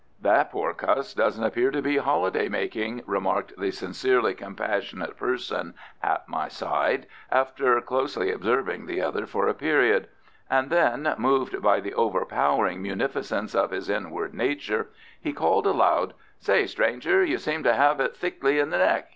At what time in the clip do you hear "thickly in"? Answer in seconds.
18.17-18.71